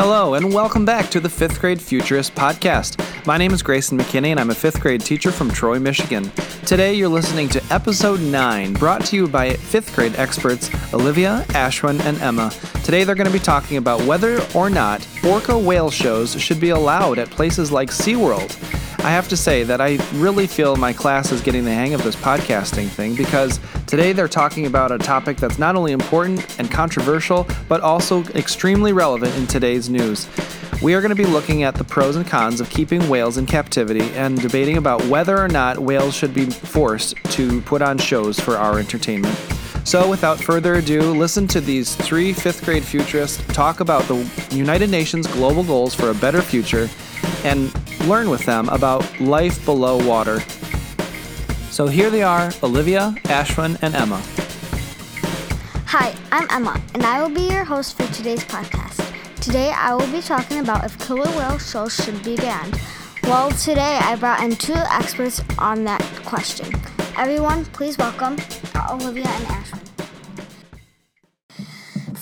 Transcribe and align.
Hello, 0.00 0.34
and 0.34 0.54
welcome 0.54 0.84
back 0.84 1.10
to 1.10 1.18
the 1.18 1.28
Fifth 1.28 1.60
Grade 1.60 1.82
Futurist 1.82 2.32
Podcast. 2.36 3.04
My 3.26 3.36
name 3.36 3.52
is 3.52 3.64
Grayson 3.64 3.98
McKinney, 3.98 4.28
and 4.28 4.38
I'm 4.38 4.50
a 4.50 4.54
fifth 4.54 4.80
grade 4.80 5.00
teacher 5.00 5.32
from 5.32 5.50
Troy, 5.50 5.80
Michigan. 5.80 6.30
Today, 6.64 6.94
you're 6.94 7.08
listening 7.08 7.48
to 7.48 7.64
episode 7.68 8.20
9, 8.20 8.74
brought 8.74 9.04
to 9.06 9.16
you 9.16 9.26
by 9.26 9.54
fifth 9.54 9.92
grade 9.96 10.14
experts 10.14 10.70
Olivia, 10.94 11.44
Ashwin, 11.48 11.98
and 12.02 12.16
Emma. 12.18 12.52
Today, 12.84 13.02
they're 13.02 13.16
going 13.16 13.26
to 13.26 13.32
be 13.32 13.40
talking 13.40 13.76
about 13.76 14.00
whether 14.02 14.40
or 14.54 14.70
not 14.70 15.04
orca 15.24 15.58
whale 15.58 15.90
shows 15.90 16.40
should 16.40 16.60
be 16.60 16.70
allowed 16.70 17.18
at 17.18 17.28
places 17.28 17.72
like 17.72 17.90
SeaWorld. 17.90 18.77
I 19.08 19.12
have 19.12 19.28
to 19.28 19.38
say 19.38 19.62
that 19.62 19.80
I 19.80 19.96
really 20.16 20.46
feel 20.46 20.76
my 20.76 20.92
class 20.92 21.32
is 21.32 21.40
getting 21.40 21.64
the 21.64 21.72
hang 21.72 21.94
of 21.94 22.02
this 22.02 22.14
podcasting 22.14 22.88
thing 22.88 23.14
because 23.14 23.58
today 23.86 24.12
they're 24.12 24.28
talking 24.28 24.66
about 24.66 24.92
a 24.92 24.98
topic 24.98 25.38
that's 25.38 25.58
not 25.58 25.76
only 25.76 25.92
important 25.92 26.58
and 26.58 26.70
controversial, 26.70 27.48
but 27.70 27.80
also 27.80 28.22
extremely 28.34 28.92
relevant 28.92 29.34
in 29.36 29.46
today's 29.46 29.88
news. 29.88 30.28
We 30.82 30.92
are 30.92 31.00
going 31.00 31.08
to 31.08 31.16
be 31.16 31.24
looking 31.24 31.62
at 31.62 31.74
the 31.74 31.84
pros 31.84 32.16
and 32.16 32.26
cons 32.26 32.60
of 32.60 32.68
keeping 32.68 33.08
whales 33.08 33.38
in 33.38 33.46
captivity 33.46 34.10
and 34.10 34.38
debating 34.42 34.76
about 34.76 35.02
whether 35.06 35.38
or 35.38 35.48
not 35.48 35.78
whales 35.78 36.14
should 36.14 36.34
be 36.34 36.44
forced 36.44 37.16
to 37.30 37.62
put 37.62 37.80
on 37.80 37.96
shows 37.96 38.38
for 38.38 38.58
our 38.58 38.78
entertainment. 38.78 39.34
So, 39.84 40.06
without 40.10 40.38
further 40.38 40.74
ado, 40.74 41.00
listen 41.14 41.48
to 41.48 41.62
these 41.62 41.94
three 41.94 42.34
fifth 42.34 42.62
grade 42.62 42.84
futurists 42.84 43.42
talk 43.54 43.80
about 43.80 44.02
the 44.02 44.28
United 44.50 44.90
Nations 44.90 45.26
global 45.28 45.64
goals 45.64 45.94
for 45.94 46.10
a 46.10 46.14
better 46.14 46.42
future 46.42 46.90
and 47.42 47.72
learn 48.06 48.30
with 48.30 48.44
them 48.44 48.68
about 48.68 49.20
life 49.20 49.64
below 49.64 50.04
water. 50.06 50.40
So, 51.70 51.86
here 51.86 52.10
they 52.10 52.22
are 52.22 52.52
Olivia, 52.62 53.14
Ashwin, 53.24 53.78
and 53.82 53.94
Emma. 53.94 54.22
Hi, 55.86 56.14
I'm 56.32 56.46
Emma, 56.50 56.80
and 56.94 57.02
I 57.04 57.22
will 57.22 57.34
be 57.34 57.48
your 57.48 57.64
host 57.64 57.96
for 57.96 58.06
today's 58.12 58.44
podcast. 58.44 59.04
Today, 59.40 59.72
I 59.74 59.94
will 59.94 60.10
be 60.12 60.20
talking 60.20 60.58
about 60.58 60.84
if 60.84 60.98
killer 60.98 61.30
whale 61.38 61.58
shows 61.58 61.94
should 61.94 62.22
be 62.22 62.36
banned. 62.36 62.78
Well, 63.22 63.50
today 63.50 63.98
I 64.02 64.16
brought 64.16 64.42
in 64.42 64.56
two 64.56 64.74
experts 64.74 65.42
on 65.58 65.84
that 65.84 66.02
question. 66.24 66.72
Everyone, 67.16 67.64
please 67.66 67.96
welcome 67.98 68.36
Olivia 68.90 69.26
and 69.26 69.44
Ashwin. 69.46 69.87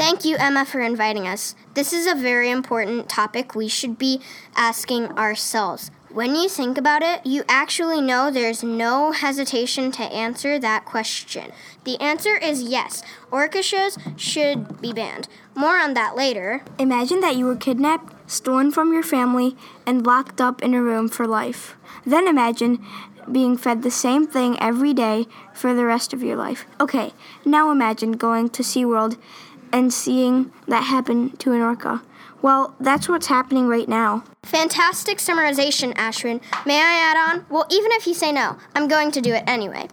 Thank 0.00 0.24
you, 0.24 0.36
Emma, 0.38 0.64
for 0.64 0.80
inviting 0.80 1.28
us. 1.28 1.54
This 1.74 1.92
is 1.92 2.06
a 2.06 2.14
very 2.14 2.50
important 2.50 3.10
topic 3.10 3.54
we 3.54 3.68
should 3.68 3.98
be 3.98 4.22
asking 4.56 5.08
ourselves. 5.18 5.90
When 6.08 6.34
you 6.34 6.48
think 6.48 6.78
about 6.78 7.02
it, 7.02 7.26
you 7.26 7.44
actually 7.46 8.00
know 8.00 8.30
there's 8.30 8.62
no 8.62 9.12
hesitation 9.12 9.92
to 9.92 10.02
answer 10.04 10.58
that 10.58 10.86
question. 10.86 11.52
The 11.84 12.00
answer 12.00 12.34
is 12.34 12.62
yes, 12.62 13.02
orca 13.30 13.62
shows 13.62 13.98
should 14.16 14.80
be 14.80 14.94
banned. 14.94 15.28
More 15.54 15.76
on 15.76 15.92
that 15.92 16.16
later. 16.16 16.64
Imagine 16.78 17.20
that 17.20 17.36
you 17.36 17.44
were 17.44 17.54
kidnapped, 17.54 18.30
stolen 18.30 18.72
from 18.72 18.94
your 18.94 19.02
family, 19.02 19.54
and 19.84 20.06
locked 20.06 20.40
up 20.40 20.62
in 20.62 20.72
a 20.72 20.82
room 20.82 21.10
for 21.10 21.26
life. 21.26 21.76
Then 22.06 22.26
imagine 22.26 22.82
being 23.30 23.58
fed 23.58 23.82
the 23.82 23.90
same 23.90 24.26
thing 24.26 24.58
every 24.60 24.94
day 24.94 25.26
for 25.52 25.74
the 25.74 25.84
rest 25.84 26.14
of 26.14 26.22
your 26.22 26.36
life. 26.36 26.64
Okay, 26.80 27.12
now 27.44 27.70
imagine 27.70 28.12
going 28.12 28.48
to 28.48 28.62
SeaWorld 28.62 29.18
and 29.72 29.92
seeing 29.92 30.52
that 30.66 30.84
happen 30.84 31.36
to 31.38 31.52
an 31.52 31.60
orca. 31.60 32.02
Well, 32.42 32.74
that's 32.80 33.08
what's 33.08 33.26
happening 33.26 33.66
right 33.66 33.88
now. 33.88 34.24
Fantastic 34.42 35.18
summarization, 35.18 35.92
Ashwin. 35.94 36.40
May 36.64 36.78
I 36.78 36.94
add 36.94 37.16
on? 37.16 37.46
Well, 37.50 37.66
even 37.70 37.92
if 37.92 38.06
you 38.06 38.14
say 38.14 38.32
no, 38.32 38.56
I'm 38.74 38.88
going 38.88 39.10
to 39.12 39.20
do 39.20 39.34
it 39.34 39.44
anyway. 39.46 39.88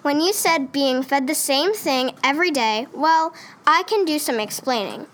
When 0.00 0.20
you 0.20 0.32
said 0.32 0.72
being 0.72 1.02
fed 1.02 1.26
the 1.26 1.34
same 1.34 1.74
thing 1.74 2.12
every 2.24 2.50
day, 2.50 2.86
well, 2.92 3.34
I 3.66 3.84
can 3.84 4.04
do 4.04 4.18
some 4.18 4.40
explaining. 4.40 5.06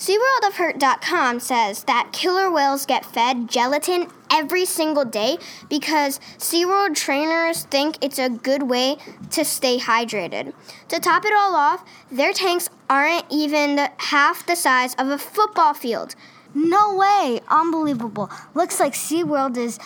SeaWorldOfHurt.com 0.00 1.40
says 1.40 1.84
that 1.84 2.08
killer 2.10 2.50
whales 2.50 2.86
get 2.86 3.04
fed 3.04 3.50
gelatin 3.50 4.08
every 4.30 4.64
single 4.64 5.04
day 5.04 5.36
because 5.68 6.18
SeaWorld 6.38 6.94
trainers 6.94 7.64
think 7.64 7.98
it's 8.00 8.18
a 8.18 8.30
good 8.30 8.62
way 8.62 8.96
to 9.28 9.44
stay 9.44 9.76
hydrated. 9.76 10.54
To 10.88 11.00
top 11.00 11.26
it 11.26 11.34
all 11.34 11.54
off, 11.54 11.84
their 12.10 12.32
tanks 12.32 12.70
aren't 12.88 13.26
even 13.30 13.90
half 13.98 14.46
the 14.46 14.56
size 14.56 14.94
of 14.94 15.08
a 15.08 15.18
football 15.18 15.74
field. 15.74 16.14
No 16.54 16.96
way! 16.96 17.40
Unbelievable. 17.48 18.30
Looks 18.54 18.80
like 18.80 18.94
SeaWorld 18.94 19.58
is 19.58 19.78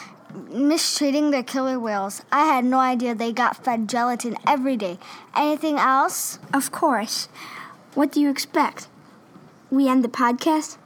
mistreating 0.48 1.32
their 1.32 1.42
killer 1.42 1.80
whales. 1.80 2.22
I 2.30 2.44
had 2.44 2.64
no 2.64 2.78
idea 2.78 3.16
they 3.16 3.32
got 3.32 3.64
fed 3.64 3.88
gelatin 3.88 4.36
every 4.46 4.76
day. 4.76 5.00
Anything 5.34 5.76
else? 5.76 6.38
Of 6.52 6.70
course. 6.70 7.28
What 7.94 8.12
do 8.12 8.20
you 8.20 8.30
expect? 8.30 8.86
We 9.70 9.88
end 9.88 10.04
the 10.04 10.08
podcast? 10.08 10.78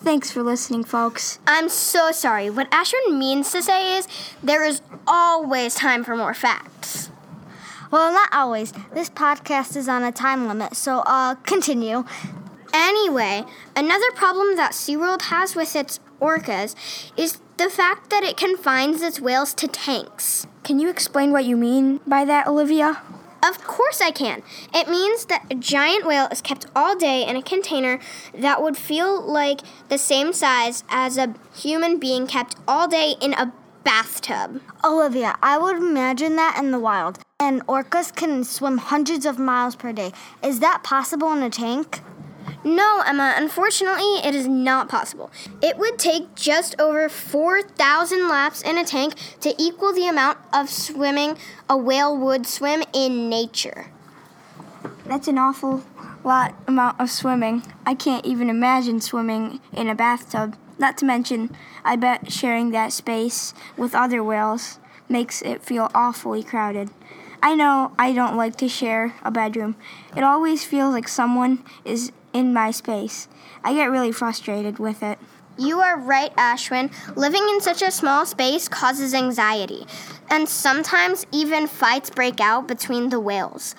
Thanks 0.00 0.30
for 0.30 0.42
listening, 0.42 0.84
folks. 0.84 1.38
I'm 1.46 1.68
so 1.68 2.12
sorry. 2.12 2.50
What 2.50 2.70
Ashwin 2.70 3.16
means 3.18 3.50
to 3.52 3.62
say 3.62 3.96
is 3.96 4.06
there 4.42 4.64
is 4.64 4.82
always 5.06 5.74
time 5.74 6.04
for 6.04 6.16
more 6.16 6.34
facts. 6.34 7.10
Well, 7.90 8.12
not 8.12 8.28
always. 8.32 8.72
This 8.92 9.08
podcast 9.08 9.76
is 9.76 9.88
on 9.88 10.02
a 10.02 10.12
time 10.12 10.48
limit, 10.48 10.76
so 10.76 10.98
uh, 11.06 11.36
continue. 11.36 12.04
Anyway, 12.74 13.44
another 13.74 14.10
problem 14.14 14.56
that 14.56 14.72
SeaWorld 14.72 15.22
has 15.22 15.54
with 15.54 15.74
its 15.74 16.00
orcas 16.20 16.74
is 17.16 17.38
the 17.56 17.70
fact 17.70 18.10
that 18.10 18.22
it 18.22 18.36
confines 18.36 19.02
its 19.02 19.20
whales 19.20 19.54
to 19.54 19.68
tanks. 19.68 20.46
Can 20.62 20.78
you 20.78 20.90
explain 20.90 21.32
what 21.32 21.44
you 21.44 21.56
mean 21.56 22.00
by 22.06 22.24
that, 22.24 22.46
Olivia? 22.46 23.02
Of 23.46 23.62
course 23.62 24.00
I 24.00 24.10
can. 24.10 24.42
It 24.74 24.88
means 24.88 25.26
that 25.26 25.46
a 25.48 25.54
giant 25.54 26.04
whale 26.04 26.26
is 26.32 26.40
kept 26.40 26.66
all 26.74 26.96
day 26.96 27.24
in 27.24 27.36
a 27.36 27.42
container 27.42 28.00
that 28.34 28.60
would 28.60 28.76
feel 28.76 29.22
like 29.22 29.60
the 29.88 29.98
same 29.98 30.32
size 30.32 30.82
as 30.88 31.16
a 31.16 31.34
human 31.54 32.00
being 32.00 32.26
kept 32.26 32.56
all 32.66 32.88
day 32.88 33.14
in 33.22 33.34
a 33.34 33.52
bathtub. 33.84 34.60
Olivia, 34.82 35.36
I 35.40 35.58
would 35.58 35.76
imagine 35.76 36.34
that 36.34 36.58
in 36.58 36.72
the 36.72 36.80
wild. 36.80 37.20
And 37.38 37.64
orcas 37.68 38.12
can 38.12 38.42
swim 38.42 38.78
hundreds 38.78 39.24
of 39.24 39.38
miles 39.38 39.76
per 39.76 39.92
day. 39.92 40.12
Is 40.42 40.58
that 40.58 40.82
possible 40.82 41.32
in 41.32 41.42
a 41.44 41.50
tank? 41.50 42.00
No, 42.64 43.02
Emma, 43.06 43.34
unfortunately, 43.36 44.18
it 44.24 44.34
is 44.34 44.46
not 44.46 44.88
possible. 44.88 45.30
It 45.62 45.78
would 45.78 45.98
take 45.98 46.34
just 46.34 46.74
over 46.80 47.08
4,000 47.08 48.28
laps 48.28 48.62
in 48.62 48.76
a 48.78 48.84
tank 48.84 49.14
to 49.40 49.54
equal 49.58 49.92
the 49.92 50.08
amount 50.08 50.38
of 50.52 50.68
swimming 50.68 51.38
a 51.68 51.76
whale 51.76 52.16
would 52.16 52.46
swim 52.46 52.82
in 52.92 53.28
nature. 53.28 53.90
That's 55.04 55.28
an 55.28 55.38
awful 55.38 55.84
lot 56.24 56.54
amount 56.66 57.00
of 57.00 57.10
swimming. 57.10 57.62
I 57.86 57.94
can't 57.94 58.26
even 58.26 58.50
imagine 58.50 59.00
swimming 59.00 59.60
in 59.72 59.88
a 59.88 59.94
bathtub. 59.94 60.56
Not 60.78 60.98
to 60.98 61.04
mention, 61.04 61.56
I 61.84 61.96
bet 61.96 62.32
sharing 62.32 62.70
that 62.70 62.92
space 62.92 63.54
with 63.76 63.94
other 63.94 64.22
whales 64.22 64.78
makes 65.08 65.40
it 65.42 65.62
feel 65.62 65.90
awfully 65.94 66.42
crowded. 66.42 66.90
I 67.42 67.54
know 67.54 67.92
I 67.98 68.12
don't 68.12 68.36
like 68.36 68.56
to 68.56 68.68
share 68.68 69.14
a 69.22 69.30
bedroom. 69.30 69.76
It 70.16 70.24
always 70.24 70.64
feels 70.64 70.92
like 70.92 71.06
someone 71.06 71.64
is 71.84 72.10
in 72.36 72.52
my 72.52 72.70
space. 72.70 73.28
I 73.64 73.72
get 73.72 73.90
really 73.90 74.12
frustrated 74.12 74.78
with 74.78 75.02
it. 75.02 75.18
You 75.58 75.80
are 75.80 75.98
right, 75.98 76.36
Ashwin. 76.36 76.92
Living 77.16 77.48
in 77.48 77.62
such 77.62 77.80
a 77.80 77.90
small 77.90 78.26
space 78.26 78.68
causes 78.68 79.14
anxiety, 79.14 79.86
and 80.28 80.46
sometimes 80.46 81.26
even 81.32 81.66
fights 81.66 82.10
break 82.10 82.38
out 82.40 82.68
between 82.68 83.08
the 83.08 83.18
whales. 83.18 83.74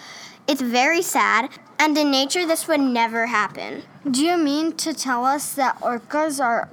It's 0.47 0.61
very 0.61 1.03
sad, 1.03 1.49
and 1.77 1.95
in 1.95 2.09
nature, 2.09 2.47
this 2.47 2.67
would 2.67 2.79
never 2.79 3.27
happen. 3.27 3.83
Do 4.09 4.25
you 4.25 4.37
mean 4.37 4.75
to 4.77 4.91
tell 4.91 5.23
us 5.23 5.53
that 5.53 5.79
orcas 5.79 6.43
are 6.43 6.67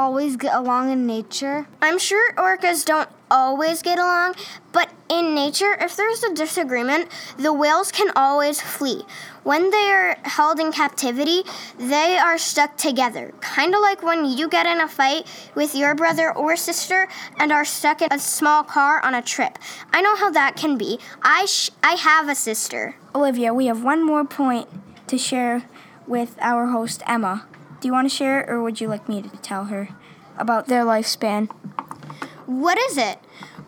always 0.00 0.36
get 0.36 0.54
along 0.54 0.90
in 0.90 1.06
nature? 1.06 1.66
I'm 1.82 1.98
sure 1.98 2.32
orcas 2.32 2.86
don't 2.86 3.10
always 3.30 3.82
get 3.82 3.98
along, 3.98 4.34
but 4.72 4.88
in 5.10 5.34
nature, 5.34 5.76
if 5.78 5.94
there's 5.94 6.22
a 6.22 6.32
disagreement, 6.32 7.10
the 7.36 7.52
whales 7.52 7.92
can 7.92 8.10
always 8.16 8.62
flee. 8.62 9.02
When 9.42 9.70
they 9.70 9.90
are 9.90 10.16
held 10.22 10.58
in 10.58 10.72
captivity, 10.72 11.42
they 11.78 12.16
are 12.16 12.38
stuck 12.38 12.78
together, 12.78 13.34
kind 13.40 13.74
of 13.74 13.82
like 13.82 14.02
when 14.02 14.24
you 14.24 14.48
get 14.48 14.64
in 14.64 14.80
a 14.80 14.88
fight 14.88 15.26
with 15.54 15.74
your 15.74 15.94
brother 15.94 16.32
or 16.34 16.56
sister 16.56 17.06
and 17.38 17.52
are 17.52 17.66
stuck 17.66 18.00
in 18.00 18.08
a 18.10 18.18
small 18.18 18.62
car 18.62 19.04
on 19.04 19.14
a 19.14 19.20
trip. 19.20 19.58
I 19.92 20.00
know 20.00 20.16
how 20.16 20.30
that 20.30 20.56
can 20.56 20.78
be. 20.78 20.98
I 21.22 21.44
sh- 21.44 21.70
I 21.82 21.94
have 21.94 22.26
a 22.28 22.34
sister. 22.34 22.96
Olivia, 23.14 23.52
we 23.52 23.66
have 23.66 23.84
one 23.84 24.02
more 24.02 24.24
point 24.24 24.66
to 25.08 25.18
share 25.18 25.68
with 26.06 26.36
our 26.40 26.68
host 26.68 27.02
Emma. 27.06 27.44
Do 27.80 27.88
you 27.88 27.92
want 27.92 28.10
to 28.10 28.14
share 28.14 28.42
it, 28.42 28.50
or 28.50 28.62
would 28.62 28.78
you 28.78 28.88
like 28.88 29.08
me 29.08 29.22
to 29.22 29.28
tell 29.38 29.64
her 29.64 29.88
about 30.36 30.66
their 30.66 30.84
lifespan? 30.84 31.50
What 32.44 32.78
is 32.78 32.98
it? 32.98 33.18